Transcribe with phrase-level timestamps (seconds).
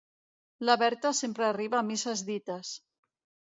[0.69, 2.77] La Berta sempre arriba a misses dites.